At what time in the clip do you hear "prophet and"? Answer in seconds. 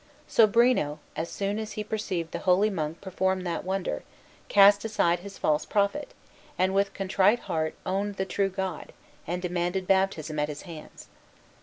5.63-6.73